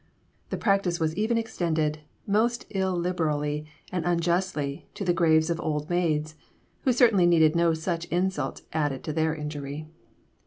The 0.49 0.57
practice 0.57 0.99
was 0.99 1.15
even 1.15 1.37
extended, 1.37 1.99
most 2.25 2.65
illiberally 2.73 3.67
and 3.91 4.03
unjustly, 4.03 4.87
to 4.95 5.05
the 5.05 5.13
graves 5.13 5.51
of 5.51 5.59
old 5.61 5.91
maids, 5.91 6.33
who 6.85 6.91
certainly 6.91 7.27
needed 7.27 7.55
no 7.55 7.75
such 7.75 8.05
insult 8.05 8.63
added 8.73 9.03
to 9.03 9.13
their 9.13 9.35
injury. 9.35 9.85